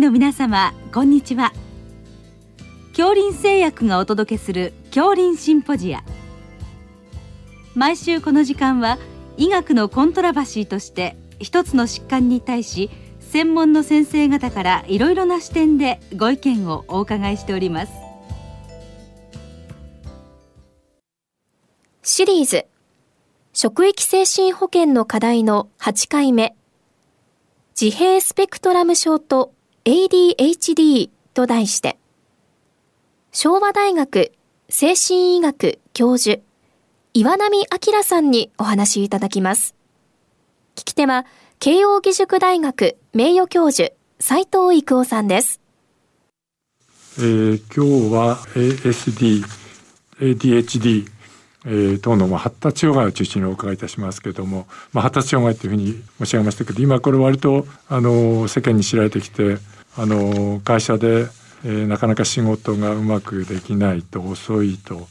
[0.00, 1.52] の皆様こんにちは。
[2.96, 6.02] 恐林製薬がお届けする恐林シンポジア。
[7.74, 8.96] 毎週この時間は
[9.36, 12.88] 医学のコントラバシーとして一つの疾患に対し
[13.20, 17.92] 専門の先生方からいろいろな視点でご意見をお伺いしております。
[22.02, 22.64] シリーズ。
[23.52, 26.56] 職域精神保健の課題の8回目。
[27.78, 29.52] 自閉スペクトラム症と
[29.84, 31.98] ADHD と題して。
[33.32, 34.32] 昭和大学
[34.68, 36.40] 精神医学教授
[37.14, 39.74] 岩波明さんにお話いただきます。
[40.76, 41.26] 聞き手は
[41.58, 45.60] 慶應義塾大学名誉教授斉藤育夫さんです、
[47.18, 49.44] えー、今日は ASD
[50.20, 51.06] ADHD
[51.66, 59.58] えー、等の発達障害を中心にお伺いいたしますけれども、まあ、発達障害というふうに申し上げましたけど今これ割とあの世間に知られてきて
[59.96, 61.26] あの会社で、
[61.64, 65.08] えー、なかなか仕事がうまくできないと遅いと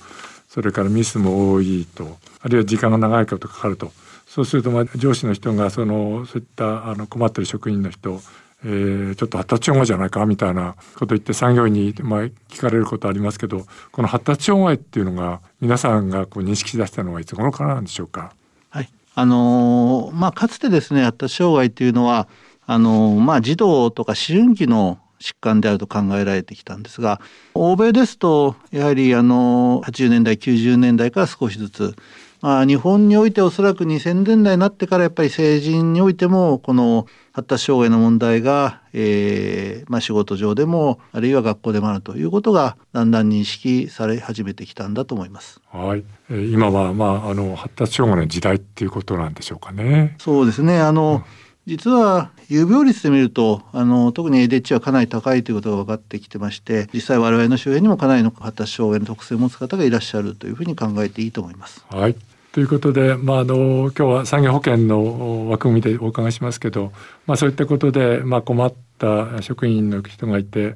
[0.47, 3.91] それからミスも多いとあるいは時間が長いことかかると。
[4.25, 8.21] そうするとまあ上司の人がそのそういったあの困ってる職員の人
[8.65, 18.33] えー、ちょっと発達障害じゃないかみたいなこと言って産業医に、まあ、聞かれることありますけどこの発達障害っていうのが皆さんがこう認識し出したのはいつ頃からなんでしょうか？
[18.69, 22.27] はいあのー、まあ、かつてですね発達障害っていうのは
[22.65, 27.19] あのー、まあ、児童とか思春期の疾患であると考えられてきたんですが
[27.53, 31.95] 欧米ですとやはりあの80年代90年代から少しずつ
[32.41, 45.59] まあ、日本においておそらく2000年代になってからやっぱり成人においてもこの発達障害の問題が、えーまあ、仕事上でもあるいは学校でもあるということがだんだん認識され始めてきたんだと思います。
[45.71, 50.15] はい、えー、今はまああの発達障害の時代っていうことなんでしょうかね。
[50.19, 50.79] そうですね。
[50.79, 61.85] あの、うん実は有病率で見るとあの特に ADH はかなり高いということが分かってきてまして実際我々の周辺にもかなりの発達障害の特性を持つ方がいらっしゃるというふうに考えていいと思います。
[61.89, 62.15] はい
[62.51, 66.91] ということで、まあ、あの今日は産業保険の枠組みでお伺いしますけど、
[67.27, 70.75] まあ、そういったことで、まあ、困った職員の人がいて、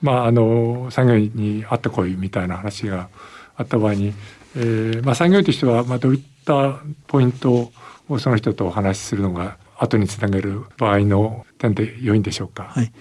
[0.00, 3.08] まあ、あの産業に会ってこいみたいな話が
[3.54, 4.14] あった場合に、
[4.56, 7.70] えーまあ、産業医としては、まあ、どういったポイント
[8.08, 12.64] をその人とお話しするのが後につなげる場合の点で良いんでしょうか？
[12.64, 12.92] はい、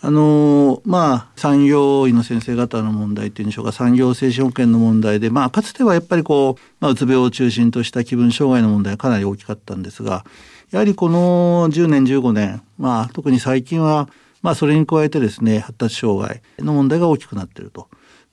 [0.00, 10.24] あのまあ産業医の先生方の問題というんでしょうか産業精神保険の問題で、まあ、かつてはやっぱりこう、まあ、うつ病を中心とした気分障害の問題がかなり大きかったんですが
[10.70, 14.08] やはりこの10年15年、まあ、特に最近は、
[14.42, 17.88] まあ、それに加えてですね発達障害の問題が大きくなっていると。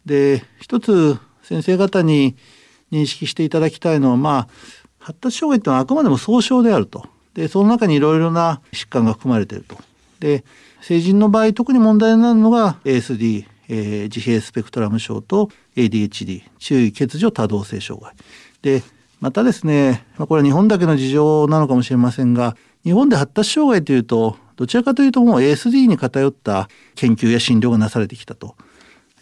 [0.06, 2.36] で一つ先生方に
[2.92, 4.48] 認識していただきたいのは、まあ、
[5.00, 7.08] 発達障害ってのはあくまでも総称であると。
[7.34, 9.78] でその中にいろいろな疾患が含まれていると。
[10.20, 10.44] で
[10.86, 18.14] 成人の場合特に問題になるのが ASD、えー、自閉スペクトラム症と ADHD 注意欠如多動性障害
[18.62, 18.84] で
[19.20, 28.56] またですね、まあ、これは日本だけの事情なのかもしれませんが日本で発達障害というとどちらかというともう ASD に偏った研究や診療がなされてきたと。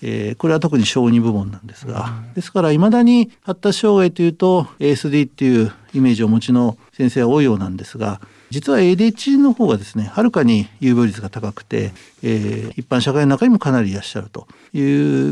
[0.06, 8.20] えー、これは特に小児部門なんですが、ですからいまだに発達障害というと ASD っていうイメージをお持ちの先生は多いようなんですが
[8.54, 11.92] 実は ADHD の方がですねはるかに有病率が高くて、
[12.22, 14.82] えー、一般社会の中にもかなりいらっしゃるとい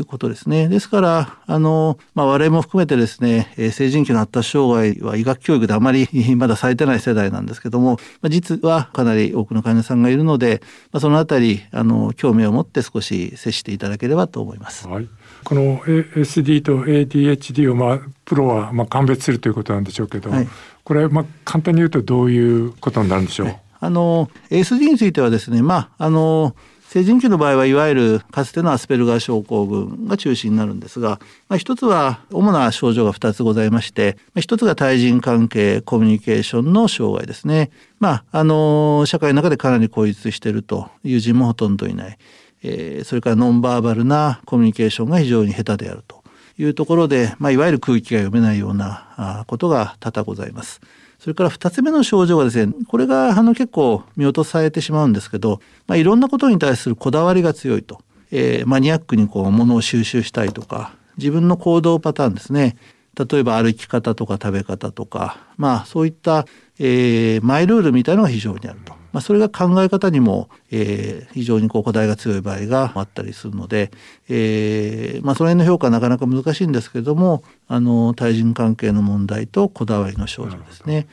[0.00, 14.88] うことですねですからあの、まあ、我々も含めてですねえ成人期の発達障害は医学教育であまり まだされてない世代なんですけども、まあ、実はかなり多くの患者さんがいるので、まあ、そのあたりあの興味を持って少し接していただければと思います。
[14.88, 15.08] はい
[15.44, 20.48] この SD と ADHD をまあプロはまあ鑑別するということなんでしょうけど、はい、
[20.84, 23.56] これまあ簡単に言うとどういうことになるんでしょう？
[23.80, 26.54] あの ASD についてはですね、まああの
[26.88, 37.70] 成人期の場合はいわゆるかつてのアスペルガー症候群が中心になるんですが、まあ、一つは主な症状が2つございまして、まあ、一つが対人関係コミュニケーションの障害ですね。
[37.98, 42.18] まああの社会の中でかなり孤立していると友人もほとんどいない。
[42.62, 46.22] え、それからノンバーバルなコミュニケーションが非常に下手であると
[46.58, 50.80] いうところで、まあ、いわゆる空気が読めないようなことが多々ございます。
[51.22, 58.00] それから2つ目の症状がですねこれがあの結構見落とされてしまうんですけど、まあ、いろんなことに対するこだわりが強いと、
[58.32, 62.76] えー、マニアックにこう物を収集したいとか自分の行動パターンですね
[63.14, 66.44] 例えば歩き方とか食べ方とかまあそういった、
[66.80, 69.01] えー、マイルールみたいのが非常にあると。
[69.12, 73.90] まあ、それが考え方にも、えー、非常にこう課題が強い場合があったりするので、
[74.28, 81.06] えーまあ、その辺の評価はなかなか難しいんですけれどもあの対人関係の問題とこだわりの症状ですね。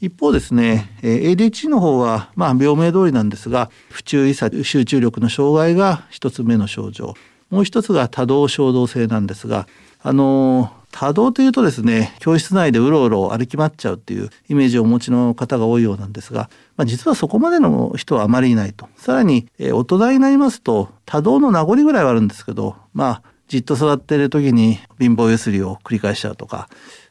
[0.00, 7.14] 一方ですね、えー、ADHD の方は、まあ、病名通りなんですが不注意さ集中力の障害が一つ目の症状
[7.50, 9.66] もう一つが多動衝動性なんですが
[10.02, 18.88] あの多動というとですね教室内でうろうろ歩き回っちゃうっていうイメージをお持ちの方が多いようなんですが、まあ、実はそこまでの人はあまりいないと。
[18.96, 26.68] さらに、え、大人になりますと多動の名残ぐらいはあるんですけどまあじっと座ってる時に貧乏ゆすりを繰り返しちゃうとか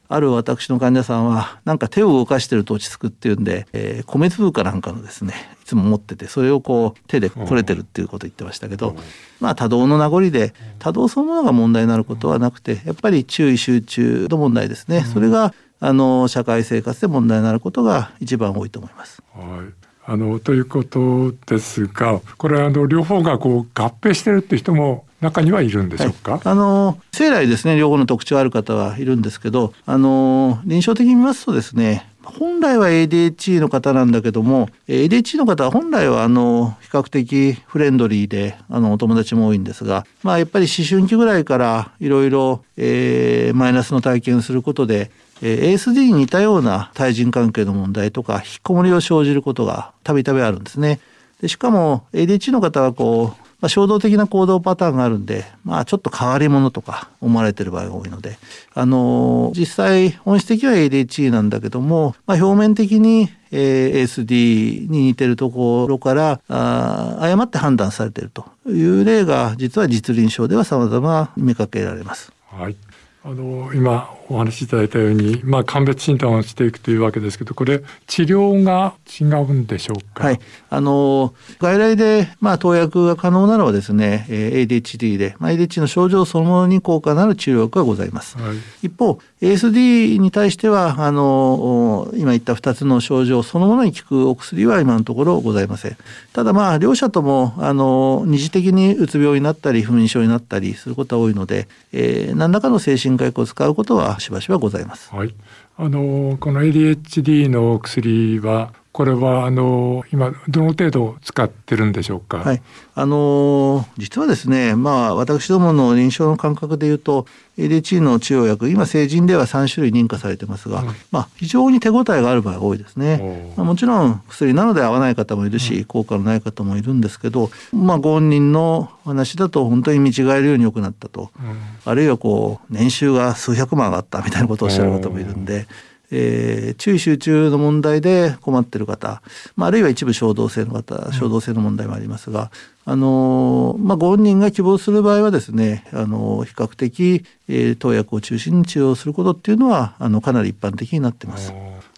[0.08, 8.96] ある私の患者さんはなんか手を動かしてると落ち着くっていうんで、えー、米粒かなんかのですねいつも持っててそれをこう手でこれてるっていうことを言ってましたけど、
[9.40, 19.22] まあ多動の名残で多動そのものが問題になることはなくてやっぱり注意集中の問題ですね、それがあの社会生活で問題になることが一番多いと思います。
[19.34, 19.84] はい。
[20.06, 45.10] あのということですがこれあの両方がこう合併してるって人も中にはいるんでしょうか、はい、あの生来ですね両方の特徴ある方はいるんですけどあの臨床的に見ますとですね本来は ADHD の方なんだけども ADHD の方は本来はあの比較的フレンドリーであのお友達も多いんですが、まあ、やっぱり思春期ぐらいからいろいろマイナスの体験をすることで
[45.42, 51.00] え ASD に似たような対人関係の問題とか引きこもりを生じることがたびたびあるんですね。
[51.40, 58.36] でしかも ADHD の方はこう、まあ、衝動的な行動パターンがあるんで、まあ、ちょっと変わり者とか思われてる場合が多いので、
[58.74, 72.32] あのー、実際本質的には ADHD なんだけども、まあ、表面的に、ASD に似てるところからあ誤って判断されているという例が実は実臨床では様々見かけられます。
[72.48, 72.76] はい
[73.22, 80.40] あの今お話しいただいたように、まあ、鑑別診断をしていくというわけですけどこれ治療が違うんでしょうか、はい、
[80.70, 88.56] あの外来で、まあ、投薬が可能なのはですね、えー、ADHD で、まあ、ADHD の症状そのものに効果のある治療薬がございます、はい、
[88.86, 95.96] 一方 ASD に対してはあの今言った2つの症状そのものに効くお薬は今のところございません。
[96.32, 105.14] ただまあ両者ともあの二次的にうつ病になったり不眠症になったりすることは多いので、えー、何らかの精神人科を使うことはしばしばございます。
[105.14, 105.34] はい、
[105.76, 112.38] あのこの ADHD の薬はこれはあの今どの程度使ってるんでしょうか？
[112.38, 112.62] はい、
[112.94, 117.26] あの実はですね、まあ私どもの臨床の感覚でいうと
[117.58, 123.52] ADHD の治療薬今成人では3種類認可されてますが、うん、まあ非常に手応えがある場合が多いですね。
[123.56, 135.66] まあ、もちろん薬なので合わない方もいるし、うん、効果のない方もいるんですけど、まあご本人の話だと本当に見違えるように良くなったと、うん、あるいはこう年収が数百万上がったみたいなことをおっしゃる方もいるんで。
[136.10, 139.22] えー、注意集中の問題で困ってる方、
[139.56, 142.50] まあ、あるいは一部衝動性の方衝動性の問題もありますが、
[142.84, 151.52] あのまあ、ご本人が希望する場合はですね、あの比較的、えー、投薬を中心に治療することっていうのはあのかなり一般的になってます。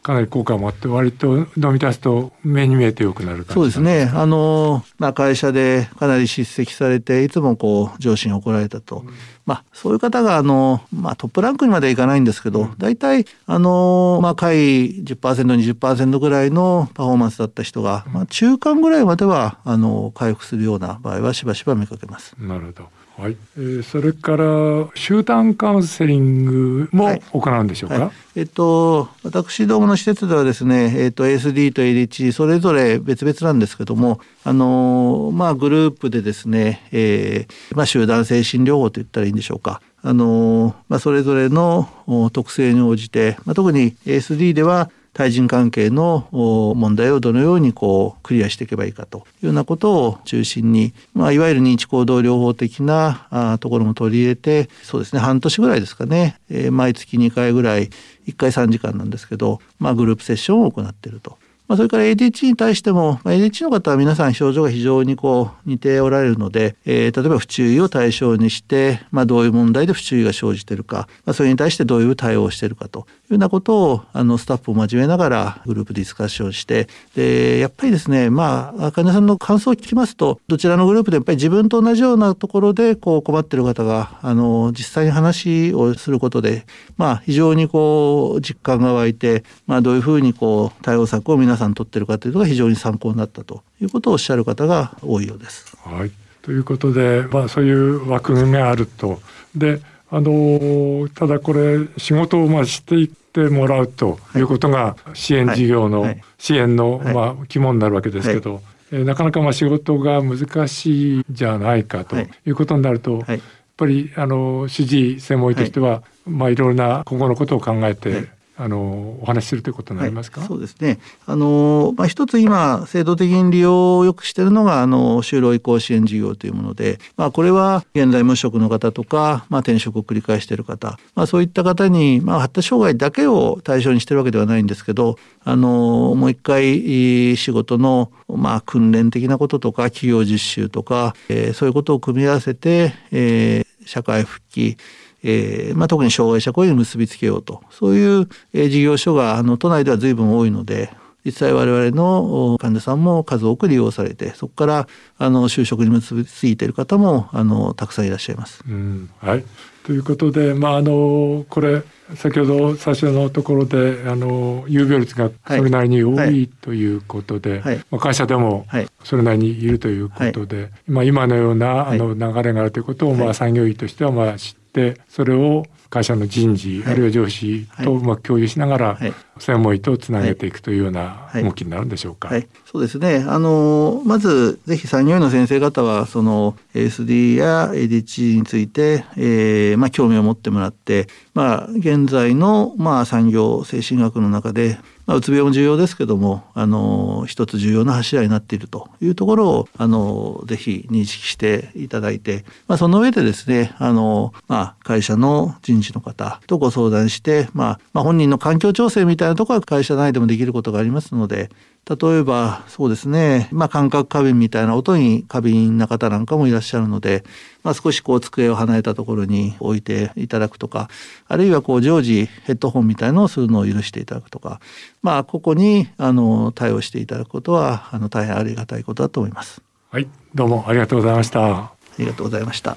[0.07, 4.09] かなり効果もあって割と飲み出すと目に見えてよくなるそうですね。
[4.15, 9.13] あの、まあ、会社でかなり叱責されていつもこう上司に怒られたと、うん、
[9.47, 22.37] まあ、そういう方があの、まあ、トップランクにまではいかないんですけど、うん、大体あの、まあ、下位 10%20% ぐらいのパフォーマンスだった人が、まあ、中間ぐらいまではあの回復するような場合はしばしば見かけます。
[22.39, 28.05] なるほどはい、えー、それから集団カウンセリングも行うんでしょうか、はい。
[28.05, 39.81] はい、えっと私どもの施設ではですね、えっと ASD と ADHD それぞれ別々なんですけどもあのまあグループでですね、えー、まあ集団精神療法と言ったらいいんでしょうか。
[40.03, 41.89] あのまあそれぞれの
[42.35, 57.89] 特性に応じて、まあ、特に ASD では対人関係の問題をどのようにこうクリアしていけばいいかというようなことを中心に、まあ、いわゆる認知行動療法的なところも取り入れてそうですね半年ぐらいですかね、えー、毎月2回ぐらい
[58.27, 61.39] 1回3時間なんですけど、まあ、グループセッションを行っていると。
[61.69, 86.67] まあ、それから ADHD に対しても、まあ、ADHD の方は皆さん症状が非常にこう似ておられるので、えー、例えば不注意を対象にして、まあ、どういう問題で不注意が生じているか、まあ、それに対してどういう対応をしているかというようなことをあのスタッフを交えながらグループディスカッションしてでやっぱりですねまあ患者さんの感想を聞きますとどちらのグループでやっぱり自分と同じようなところでこう困っている方があの実際に話をすることで、
[86.97, 95.77] まあ、非常にこう実感が湧いて、まあ、どういうふうにこう対応策を皆さん取ってるかというのが非常に参考になったということをおっしゃる方が多いようです。
[95.83, 96.11] はい
[96.43, 99.21] ということで、まあ、そういう枠組みがあると。
[99.57, 99.81] で
[100.11, 103.09] あのただこれ仕事をまあしていっ
[103.45, 104.41] ってもらうとい。
[104.41, 112.27] うことが支援事業の支援のまあ肝になるわけですけど、えなかなかまあ仕事が難しいじゃないかとい。
[112.47, 113.39] うことになると、やっ
[113.77, 120.99] ぱりあの主治専門医としては、まあいろいろな今後のことを考えて、あのお話しするということになりますか、はい、そうですね。
[121.27, 144.79] あの、まあ、一つ今制度的に利用をよくしているのがあの就労移行支援事業というもので、まあ、これは現在無職の方とか、まあ、転職を繰り返している方、まあ、そういった方に、まあ、発達障害だけを対象にしてるわけではないんですけどあのもう一回仕事の、まあ、訓練的なこととか企業実習とか、えー、そういうことを組み合わせて、えー、社会復帰
[145.29, 147.63] えーまあ、特に障害者雇用に結びつけようと。
[147.71, 150.91] そういう、えー、事業所があの都内では随分多いので
[151.25, 158.63] 実際我々の患者さんも数多く利用されてそこからあの就職に結びついている方もあのたくさんいらっしゃいます。
[158.69, 159.45] うん、はい。
[159.83, 161.83] ということで、まあ、あのこれ
[162.15, 168.67] 先ほど最初のところであの有病率がそれなりに多い、はい、ということで、はい、まあ、会社でも
[169.03, 178.99] それなりにいるということで、はい、まあ、今のようなあの流れがあるということを、まあ、産業医としてはまあ知ってでそれを会社の人事、あるいは上司とうまく共有しながら、
[179.39, 182.29] 専門医とつなげていくというような動きになるんでしょうか。
[182.29, 183.25] はい、そうですね。
[183.27, 211.51] あのまずぜひ産業医の先生方はその ASD や ADHD について、えー、まあ興味を持ってもらって、まあ現在のまあ産業精神学の中でまあ、うつ病も重要ですけどもあの一つ重要な柱になっているというところをあのぜひ認識していただいて、まあ、その上でですねあの、まあ、会社の人事の方とご相談して、まあ、まあ本人の環境調整みたいなところは会社内でもできることがありますので
[211.89, 217.25] 例えばそうですね、まあ、感覚過敏みたいな音に過敏な方なんかもいらっしゃるので、
[217.63, 220.89] まあ、少しこう机を離れたところに置いていただくとか
[221.29, 224.61] あるいはこう常時ヘッドホンみたいのをするのを許していただくとか、
[225.03, 229.63] まあ、ここにあの対応していただくことはあの大変ありがたいことだと思います。
[229.91, 231.57] はいどうもありがとうございました。
[231.57, 232.77] ありがとうございました。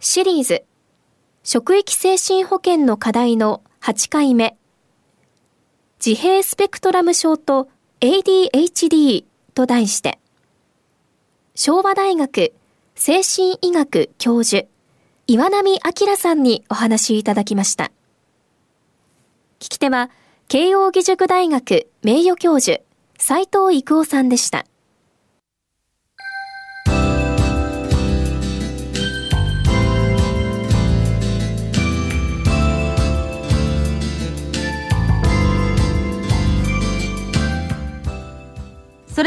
[0.00, 0.64] シリーズ
[1.50, 4.58] 職域精神保健の課題の8回目
[6.04, 7.70] 自閉スペクトラム症と
[8.02, 9.24] ADHD
[9.54, 10.18] と題して、
[11.54, 12.52] 昭和大学
[12.96, 14.68] 精神医学教授、
[15.26, 17.92] 岩波明さんにお話いただきました。
[19.58, 20.10] 聞き手は、
[20.48, 22.82] 慶應義塾大学名誉教授、
[23.16, 24.66] 斉藤育夫さんでした。